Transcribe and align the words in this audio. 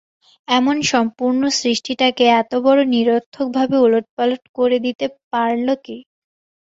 এমন 0.47 0.77
সম্পূর্ণ 0.91 1.41
সৃষ্টিটাকে 1.59 2.25
এতবড়ো 2.41 2.83
নিরর্থকভাবে 2.93 3.75
উলটপালট 3.79 4.43
করে 4.57 4.77
দিতে 4.85 5.05
পারলে 5.31 5.73
কে। 5.77 5.97